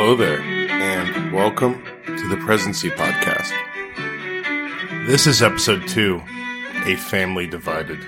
[0.00, 3.50] Hello there, and welcome to the Presidency Podcast.
[5.08, 6.22] This is episode two
[6.86, 7.98] A Family Divided.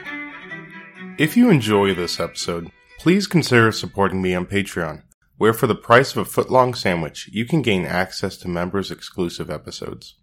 [1.18, 2.70] If you enjoy this episode,
[3.00, 5.02] please consider supporting me on Patreon,
[5.36, 9.50] where for the price of a foot-long sandwich, you can gain access to members exclusive
[9.50, 10.14] episodes.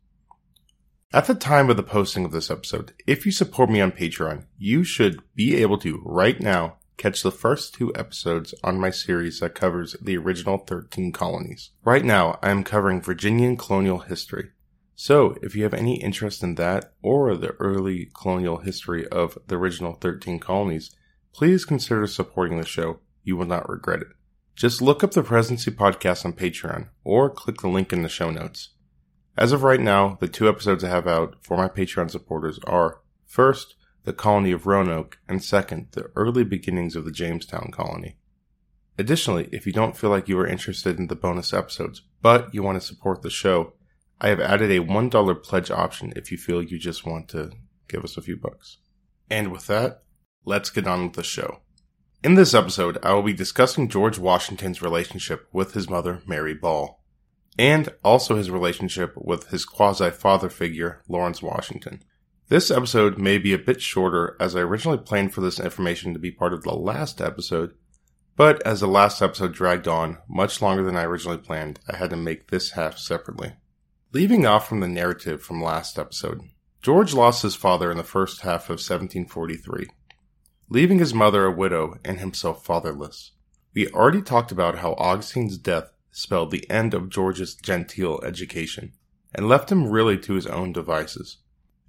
[1.11, 4.45] At the time of the posting of this episode, if you support me on Patreon,
[4.57, 9.39] you should be able to right now catch the first two episodes on my series
[9.39, 11.71] that covers the original 13 colonies.
[11.85, 14.49] Right now, I am covering Virginian colonial history.
[14.95, 19.55] So, if you have any interest in that or the early colonial history of the
[19.55, 20.89] original 13 colonies,
[21.33, 22.99] please consider supporting the show.
[23.23, 24.07] You will not regret it.
[24.55, 28.31] Just look up the Presidency Podcast on Patreon or click the link in the show
[28.31, 28.69] notes.
[29.37, 33.01] As of right now, the two episodes I have out for my Patreon supporters are
[33.27, 33.75] first,
[34.07, 38.15] the colony of Roanoke, and second, the early beginnings of the Jamestown colony.
[38.97, 42.63] Additionally, if you don't feel like you are interested in the bonus episodes, but you
[42.63, 43.73] want to support the show,
[44.21, 47.51] I have added a $1 pledge option if you feel you just want to
[47.89, 48.77] give us a few bucks.
[49.29, 50.03] And with that,
[50.45, 51.59] let's get on with the show.
[52.23, 56.97] In this episode, I will be discussing George Washington's relationship with his mother, Mary Ball
[57.57, 62.03] and also his relationship with his quasi father figure, Lawrence Washington.
[62.49, 66.19] This episode may be a bit shorter as I originally planned for this information to
[66.19, 67.73] be part of the last episode,
[68.37, 72.09] but as the last episode dragged on much longer than I originally planned, I had
[72.11, 73.55] to make this half separately.
[74.13, 76.39] Leaving off from the narrative from last episode,
[76.81, 79.87] George lost his father in the first half of 1743,
[80.69, 83.31] leaving his mother a widow and himself fatherless.
[83.73, 88.93] We already talked about how Augustine's death spelled the end of George's genteel education,
[89.35, 91.39] and left him really to his own devices.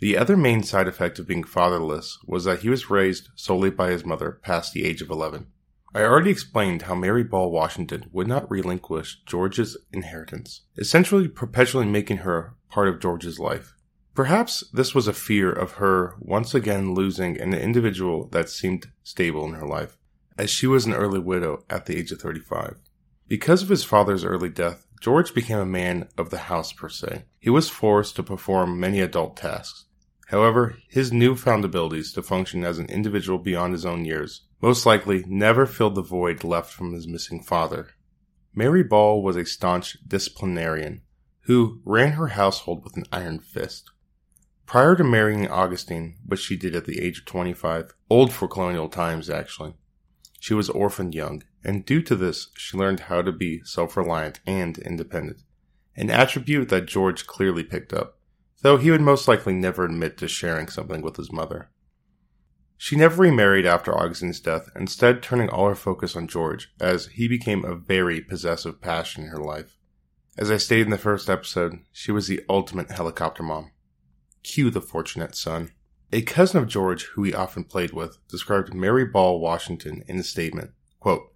[0.01, 3.91] The other main side effect of being fatherless was that he was raised solely by
[3.91, 5.49] his mother past the age of 11.
[5.93, 12.19] I already explained how Mary Ball Washington would not relinquish George's inheritance, essentially perpetually making
[12.19, 13.75] her part of George's life.
[14.15, 19.45] Perhaps this was a fear of her once again losing an individual that seemed stable
[19.47, 19.97] in her life,
[20.37, 22.77] as she was an early widow at the age of 35.
[23.27, 27.25] Because of his father's early death, George became a man of the house per se.
[27.39, 29.87] He was forced to perform many adult tasks.
[30.29, 35.25] However, his newfound abilities to function as an individual beyond his own years most likely
[35.27, 37.91] never filled the void left from his missing father.
[38.55, 41.03] Mary Ball was a staunch disciplinarian
[41.43, 43.91] who ran her household with an iron fist.
[44.67, 48.89] Prior to marrying Augustine, which she did at the age of 25, old for colonial
[48.89, 49.75] times actually,
[50.39, 54.41] she was orphaned young and due to this, she learned how to be self reliant
[54.47, 55.43] and independent,
[55.97, 58.18] an attribute that George clearly picked up,
[58.63, 61.71] though he would most likely never admit to sharing something with his mother.
[62.77, 67.27] She never remarried after Augustine's death, instead turning all her focus on George, as he
[67.27, 69.77] became a very possessive passion in her life.
[70.37, 73.73] As I stated in the first episode, she was the ultimate helicopter mom.
[74.45, 75.73] Cue the fortunate son.
[76.13, 80.23] A cousin of George, who he often played with, described Mary Ball Washington in a
[80.23, 80.71] statement,
[81.01, 81.33] quote,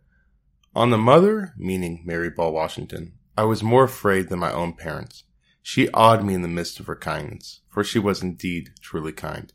[0.75, 5.25] on the mother, meaning Mary Ball Washington, I was more afraid than my own parents.
[5.62, 9.53] She awed me in the midst of her kindness, for she was indeed truly kind.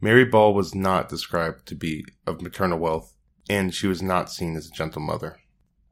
[0.00, 3.14] Mary Ball was not described to be of maternal wealth,
[3.48, 5.38] and she was not seen as a gentle mother.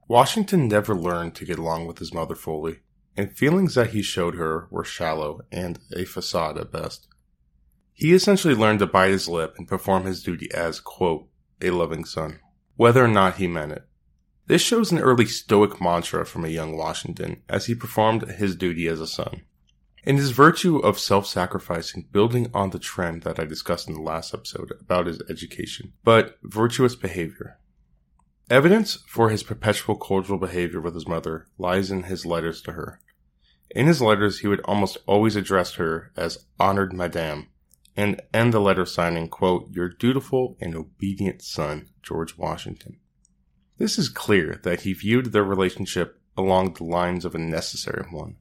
[0.09, 2.81] Washington never learned to get along with his mother fully,
[3.17, 7.09] and feelings that he showed her were shallow and a facade at best.
[7.93, 11.29] He essentially learned to bite his lip and perform his duty as, quote,
[11.61, 12.41] a loving son,
[12.77, 13.87] whether or not he meant it.
[14.47, 18.89] This shows an early stoic mantra from a young Washington as he performed his duty
[18.89, 19.43] as a son.
[20.05, 24.35] In his virtue of self-sacrificing, building on the trend that I discussed in the last
[24.35, 27.61] episode about his education, but virtuous behavior.
[28.51, 33.01] Evidence for his perpetual cordial behavior with his mother lies in his letters to her.
[33.71, 37.47] In his letters, he would almost always address her as honored madame,
[37.97, 42.99] and end the letter signing, quote, your dutiful and obedient son, George Washington.
[43.83, 48.37] This is clear that he viewed their relationship along the lines of a necessary one.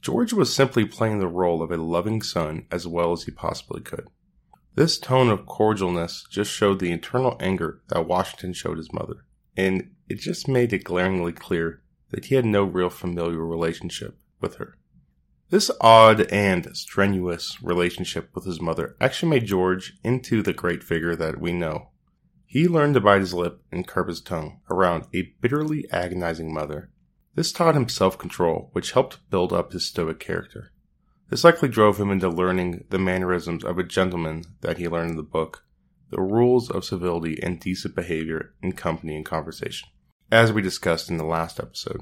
[0.00, 3.82] George was simply playing the role of a loving son as well as he possibly
[3.82, 4.08] could.
[4.76, 9.90] This tone of cordialness just showed the internal anger that Washington showed his mother, and
[10.08, 14.78] it just made it glaringly clear that he had no real familial relationship with her.
[15.50, 21.14] This odd and strenuous relationship with his mother actually made George into the great figure
[21.16, 21.90] that we know
[22.52, 26.90] he learned to bite his lip and curb his tongue around a bitterly agonizing mother.
[27.36, 30.72] This taught him self control, which helped build up his stoic character.
[31.28, 35.16] This likely drove him into learning the mannerisms of a gentleman that he learned in
[35.16, 35.64] the book,
[36.10, 39.88] the rules of civility and decent behavior in company and conversation,
[40.32, 42.00] as we discussed in the last episode.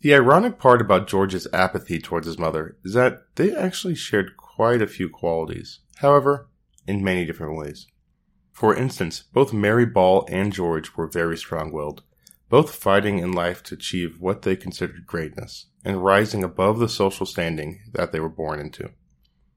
[0.00, 4.82] The ironic part about George's apathy towards his mother is that they actually shared quite
[4.82, 6.48] a few qualities, however,
[6.88, 7.86] in many different ways.
[8.54, 12.04] For instance, both Mary Ball and George were very strong willed,
[12.48, 17.26] both fighting in life to achieve what they considered greatness and rising above the social
[17.26, 18.92] standing that they were born into.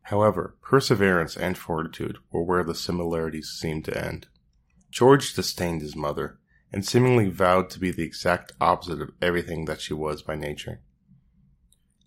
[0.01, 4.27] However, perseverance and fortitude were where the similarities seemed to end.
[4.89, 6.39] George disdained his mother
[6.73, 10.81] and seemingly vowed to be the exact opposite of everything that she was by nature.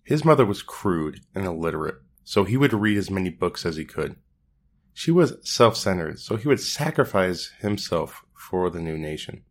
[0.03, 3.85] His mother was crude and illiterate, so he would read as many books as he
[3.85, 4.17] could.
[4.93, 9.43] She was self centered, so he would sacrifice himself for the new nation.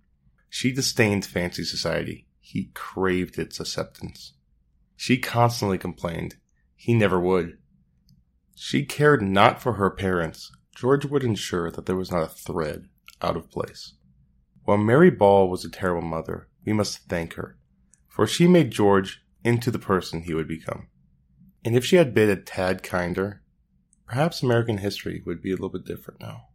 [0.48, 2.26] She disdained fancy society.
[2.40, 4.34] He craved its acceptance.
[4.96, 6.36] She constantly complained.
[6.74, 7.58] He never would.
[8.54, 10.50] She cared not for her parents.
[10.74, 12.88] George would ensure that there was not a thread
[13.22, 13.94] out of place.
[14.64, 17.56] While Mary Ball was a terrible mother, we must thank her,
[18.08, 20.88] for she made George into the person he would become.
[21.64, 23.39] And if she had been a tad kinder,
[24.10, 26.48] perhaps American history would be a little bit different now.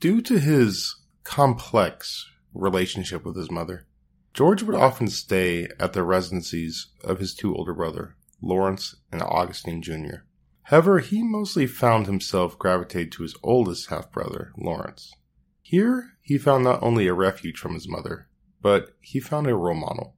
[0.00, 3.86] Due to his complex relationship with his mother,
[4.32, 9.82] George would often stay at the residencies of his two older brother, Lawrence and Augustine
[9.82, 10.24] Jr.
[10.62, 15.12] However, he mostly found himself gravitate to his oldest half brother, Lawrence.
[15.60, 18.28] Here, he found not only a refuge from his mother,
[18.62, 20.16] but he found a role model,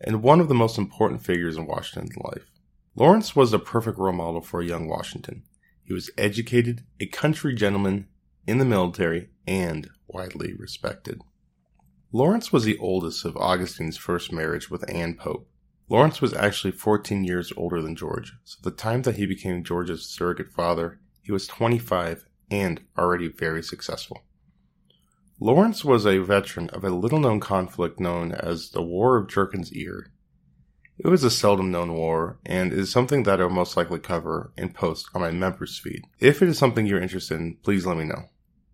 [0.00, 2.50] and one of the most important figures in Washington's life.
[2.96, 5.44] Lawrence was a perfect role model for a young Washington.
[5.84, 8.08] He was educated, a country gentleman,
[8.46, 11.20] in the military, and widely respected.
[12.12, 15.48] Lawrence was the oldest of Augustine's first marriage with Anne Pope,
[15.88, 20.06] Lawrence was actually 14 years older than George, so the time that he became George's
[20.06, 24.22] surrogate father, he was 25 and already very successful.
[25.38, 29.74] Lawrence was a veteran of a little known conflict known as the War of Jenkins'
[29.74, 30.10] Ear.
[30.96, 34.72] It was a seldom known war and is something that I'll most likely cover and
[34.72, 36.02] post on my members feed.
[36.20, 38.28] If it is something you're interested in, please let me know.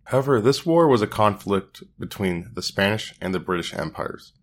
[0.04, 4.34] However, this war was a conflict between the Spanish and the British empires.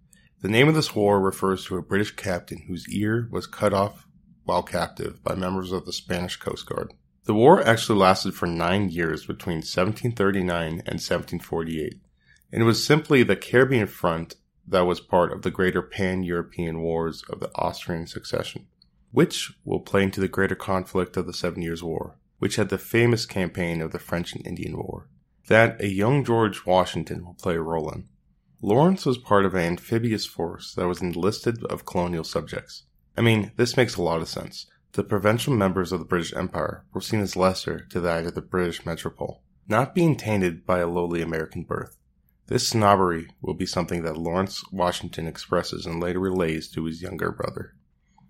[0.42, 4.08] The name of this war refers to a British captain whose ear was cut off
[4.44, 6.94] while captive by members of the Spanish Coast Guard.
[7.26, 12.00] The war actually lasted for nine years between 1739 and 1748,
[12.52, 14.36] and it was simply the Caribbean front
[14.68, 18.68] that was part of the greater pan-European wars of the Austrian succession,
[19.12, 22.78] which will play into the greater conflict of the Seven Years' War, which had the
[22.78, 25.08] famous campaign of the French and Indian War,
[25.48, 28.10] that a young George Washington will play a role in.
[28.62, 32.84] Lawrence was part of an amphibious force that was enlisted of colonial subjects.
[33.16, 34.68] I mean, this makes a lot of sense.
[34.94, 38.42] The provincial members of the British Empire were seen as lesser to that of the
[38.42, 41.98] British metropole, not being tainted by a lowly American birth.
[42.48, 47.32] This snobbery will be something that Lawrence Washington expresses and later relays to his younger
[47.32, 47.76] brother.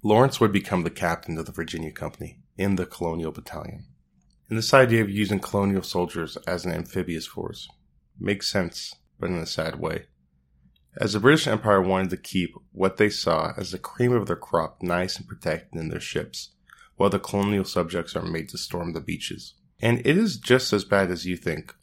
[0.03, 3.85] Lawrence would become the captain of the Virginia Company in the colonial battalion.
[4.49, 7.67] And this idea of using colonial soldiers as an amphibious force
[8.19, 10.05] makes sense, but in a sad way
[10.99, 14.35] as the British Empire wanted to keep what they saw as the cream of their
[14.35, 16.49] crop nice and protected in their ships,
[16.95, 19.53] while the colonial subjects are made to storm the beaches.
[19.79, 21.75] And it is just as bad as you think.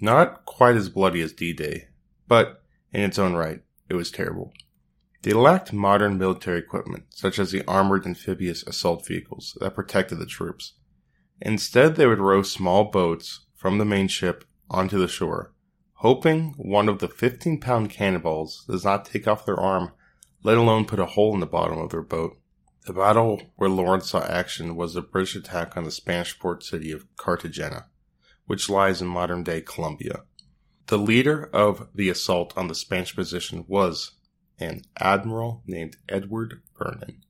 [0.00, 1.88] Not quite as bloody as D-Day,
[2.28, 2.62] but
[2.92, 4.52] in its own right, it was terrible.
[5.22, 10.26] They lacked modern military equipment, such as the armored amphibious assault vehicles that protected the
[10.26, 10.74] troops.
[11.40, 15.52] Instead, they would row small boats from the main ship onto the shore,
[15.94, 19.92] hoping one of the 15 pound cannonballs does not take off their arm,
[20.42, 22.36] let alone put a hole in the bottom of their boat.
[22.86, 26.92] The battle where Lawrence saw action was the British attack on the Spanish port city
[26.92, 27.86] of Cartagena,
[28.46, 30.22] which lies in modern day Colombia.
[30.86, 34.12] The leader of the assault on the Spanish position was
[34.58, 37.24] an admiral named Edward Vernon,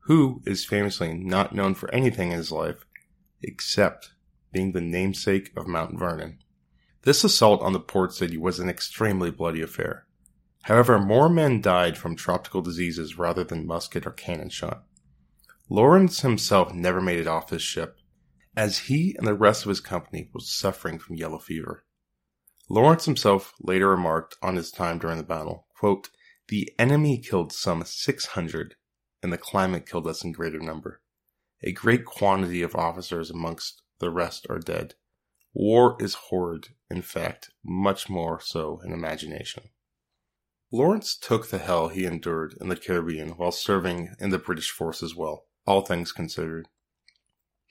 [0.00, 2.86] who is famously not known for anything in his life
[3.42, 4.12] except
[4.52, 6.38] being the namesake of Mount Vernon.
[7.02, 10.06] This assault on the port city was an extremely bloody affair.
[10.62, 14.84] However, more men died from tropical diseases rather than musket or cannon shot.
[15.68, 17.98] Lawrence himself never made it off his ship,
[18.56, 21.84] as he and the rest of his company was suffering from yellow fever.
[22.68, 26.08] Lawrence himself later remarked on his time during the battle, quote,
[26.48, 28.76] The enemy killed some 600,
[29.22, 31.00] and the climate killed us in greater number.
[31.62, 34.94] A great quantity of officers amongst the rest are dead.
[35.52, 39.64] War is horrid, in fact, much more so in imagination.
[40.72, 45.02] Lawrence took the hell he endured in the Caribbean while serving in the British force
[45.02, 46.68] as well, all things considered.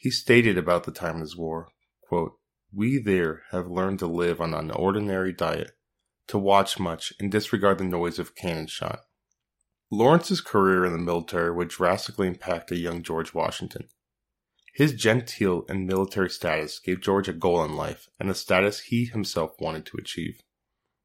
[0.03, 1.69] He stated about the time of his war,
[2.01, 2.33] quote,
[2.73, 5.71] We there have learned to live on an ordinary diet,
[6.27, 8.99] to watch much and disregard the noise of cannon shot.
[9.89, 13.87] Lawrence's career in the military would drastically impact a young George Washington.
[14.73, 19.05] His genteel and military status gave George a goal in life and a status he
[19.05, 20.41] himself wanted to achieve.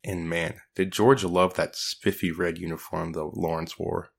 [0.03, 4.11] And man, did George love that spiffy red uniform that Lawrence wore.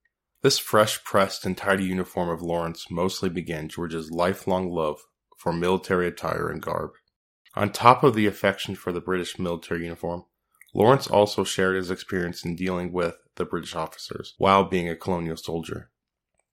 [0.41, 5.01] This fresh pressed and tidy uniform of Lawrence mostly began George's lifelong love
[5.37, 6.91] for military attire and garb.
[7.55, 10.23] On top of the affection for the British military uniform,
[10.73, 15.35] Lawrence also shared his experience in dealing with the British officers while being a colonial
[15.35, 15.89] soldier.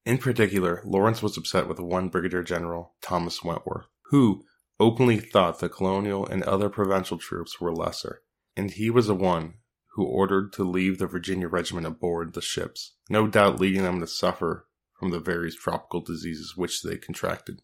[0.05, 4.45] In particular, Lawrence was upset with one Brigadier General, Thomas Wentworth, who
[4.81, 8.23] openly thought the colonial and other provincial troops were lesser,
[8.57, 9.55] and he was the one
[9.97, 14.07] who ordered to leave the Virginia regiment aboard the ships, no doubt leading them to
[14.07, 17.63] suffer from the various tropical diseases which they contracted.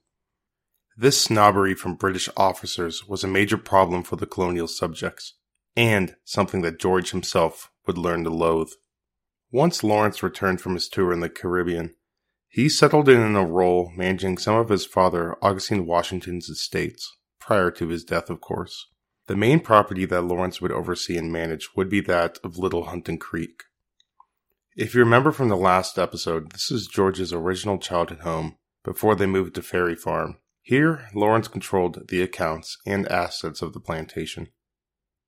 [0.96, 5.34] This snobbery from British officers was a major problem for the colonial subjects,
[5.76, 8.72] and something that George himself would learn to loathe.
[9.50, 11.94] Once Lawrence returned from his tour in the Caribbean,
[12.48, 17.88] he settled in a role managing some of his father Augustine Washington's estates, prior to
[17.88, 18.88] his death, of course.
[19.26, 23.18] The main property that Lawrence would oversee and manage would be that of Little Hunting
[23.18, 23.62] Creek.
[24.76, 29.26] If you remember from the last episode, this is George's original childhood home before they
[29.26, 34.48] moved to Ferry Farm, here, Lawrence controlled the accounts and assets of the plantation.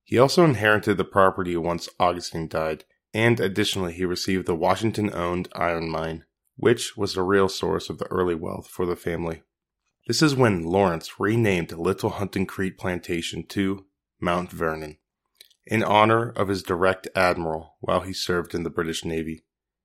[0.04, 5.48] He also inherited the property once Augustine died, and additionally, he received the Washington owned
[5.56, 6.24] iron mine,
[6.56, 9.42] which was the real source of the early wealth for the family.
[10.06, 13.86] This is when Lawrence renamed Little Hunting Creek Plantation to
[14.20, 14.98] Mount Vernon,
[15.66, 19.44] in honor of his direct admiral while he served in the British Navy.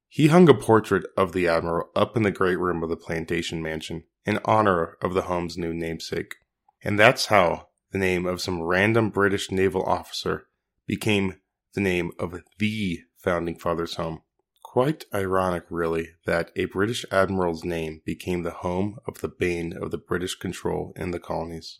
[0.09, 3.61] He hung a portrait of the admiral up in the great room of the plantation
[3.61, 6.35] mansion, in honor of the home's new namesake.
[6.83, 10.47] And that's how the name of some random British naval officer
[10.85, 11.37] became
[11.75, 14.21] the name of the founding father's home.
[14.71, 19.89] Quite ironic, really, that a British admiral's name became the home of the bane of
[19.89, 21.79] the British control in the colonies.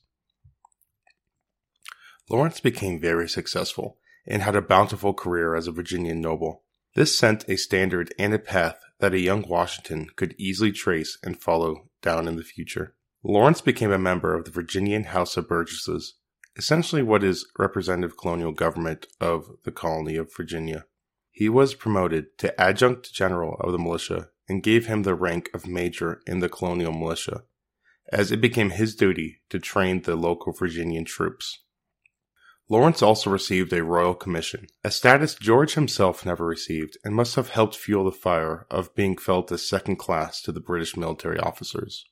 [2.32, 6.64] Lawrence became very successful and had a bountiful career as a Virginian noble.
[6.96, 11.40] This set a standard and a path that a young Washington could easily trace and
[11.40, 12.96] follow down in the future.
[13.22, 16.16] Lawrence became a member of the Virginian House of Burgesses,
[16.56, 20.86] essentially what is representative colonial government of the colony of Virginia.
[21.40, 25.66] He was promoted to adjutant general of the militia and gave him the rank of
[25.66, 27.44] major in the colonial militia,
[28.12, 31.60] as it became his duty to train the local Virginian troops.
[32.68, 37.52] Lawrence also received a royal commission, a status George himself never received and must have
[37.52, 42.04] helped fuel the fire of being felt as second class to the British military officers.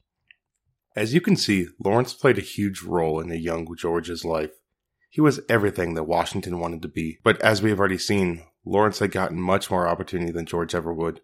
[0.95, 4.53] As you can see, Lawrence played a huge role in the young George's life.
[5.09, 8.99] He was everything that Washington wanted to be, but as we have already seen, Lawrence
[8.99, 11.21] had gotten much more opportunity than George ever would.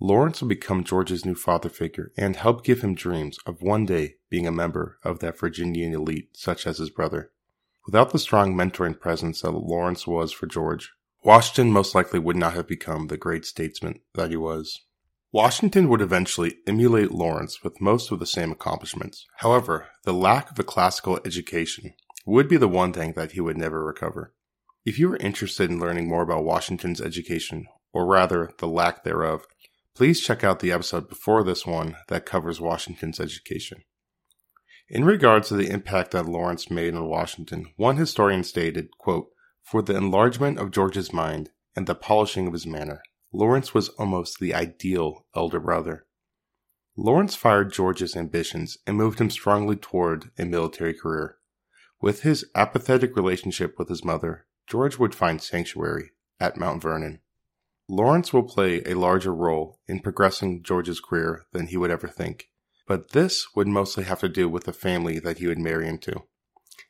[0.00, 4.16] Lawrence would become George's new father figure and help give him dreams of one day
[4.28, 7.30] being a member of that Virginian elite such as his brother.
[7.86, 10.92] Without the strong mentoring presence that Lawrence was for George,
[11.22, 14.80] Washington most likely would not have become the great statesman that he was.
[15.32, 19.26] Washington would eventually emulate Lawrence with most of the same accomplishments.
[19.36, 21.94] However, the lack of a classical education
[22.26, 24.34] would be the one thing that he would never recover.
[24.90, 29.46] If you are interested in learning more about Washington's education, or rather the lack thereof,
[29.94, 33.84] please check out the episode before this one that covers Washington's education.
[34.88, 39.28] In regards to the impact that Lawrence made on Washington, one historian stated, quote,
[39.62, 43.00] For the enlargement of George's mind and the polishing of his manner,
[43.32, 46.04] Lawrence was almost the ideal elder brother.
[46.96, 51.36] Lawrence fired George's ambitions and moved him strongly toward a military career.
[52.00, 57.20] With his apathetic relationship with his mother, George would find sanctuary at Mount Vernon.
[57.88, 62.50] Lawrence will play a larger role in progressing George's career than he would ever think.
[62.86, 66.22] But this would mostly have to do with the family that he would marry into.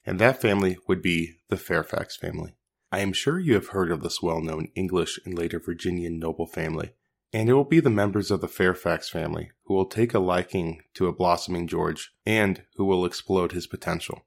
[0.05, 2.55] And that family would be the Fairfax family.
[2.93, 6.47] I am sure you have heard of this well known English and later Virginian noble
[6.47, 6.93] family,
[7.33, 10.83] and it will be the members of the Fairfax family who will take a liking
[10.95, 14.27] to a blossoming George and who will explode his potential.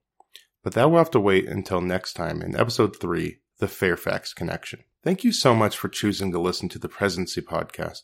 [0.64, 4.84] But that will have to wait until next time in episode 3 The Fairfax Connection.
[5.06, 8.02] Thank you so much for choosing to listen to the Presidency Podcast.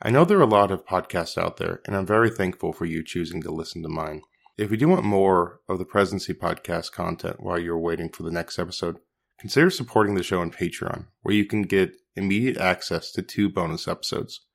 [0.00, 2.86] I know there are a lot of podcasts out there, and I'm very thankful for
[2.86, 4.22] you choosing to listen to mine.
[4.56, 8.30] If you do want more of the Presidency podcast content while you're waiting for the
[8.30, 9.00] next episode,
[9.38, 13.86] consider supporting the show on Patreon, where you can get immediate access to two bonus
[13.86, 14.46] episodes.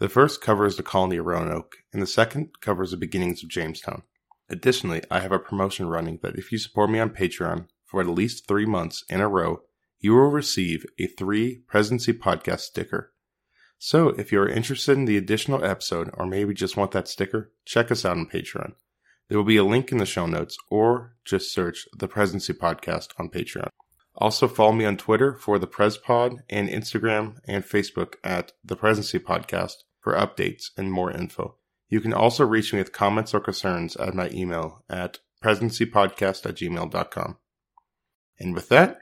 [0.00, 4.02] The first covers the colony of Roanoke, and the second covers the beginnings of Jamestown.
[4.48, 8.08] Additionally, I have a promotion running that if you support me on Patreon for at
[8.08, 9.60] least three months in a row,
[10.00, 13.12] you will receive a three Presidency podcast sticker
[13.78, 17.90] So if you're interested in the additional episode or maybe just want that sticker, check
[17.90, 18.72] us out on Patreon.
[19.28, 23.08] There will be a link in the show notes or just search the Presidency Podcast
[23.18, 23.68] on Patreon.
[24.14, 29.18] Also follow me on Twitter for the PresPod and Instagram and Facebook at the Presidency
[29.18, 31.56] Podcast for updates and more info.
[31.90, 36.56] You can also reach me with comments or concerns at my email at presidencypodcast at
[36.56, 37.36] gmail.com.
[38.38, 38.98] And with that,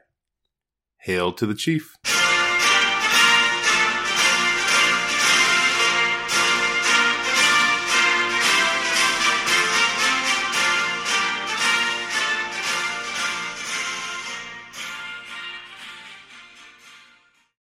[0.99, 1.97] hail to the chief.